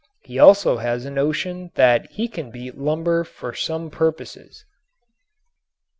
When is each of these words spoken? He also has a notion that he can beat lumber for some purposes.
He 0.23 0.39
also 0.39 0.77
has 0.77 1.05
a 1.05 1.11
notion 1.11 1.69
that 1.75 2.09
he 2.09 2.27
can 2.27 2.49
beat 2.49 2.75
lumber 2.75 3.23
for 3.23 3.53
some 3.53 3.91
purposes. 3.91 4.65